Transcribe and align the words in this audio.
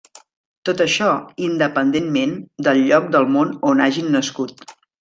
Tot 0.69 0.79
això, 0.85 1.09
independentment 1.49 2.33
del 2.69 2.81
lloc 2.89 3.07
del 3.17 3.31
món 3.37 3.53
on 3.73 3.85
hagin 3.89 4.11
nascut. 4.19 4.67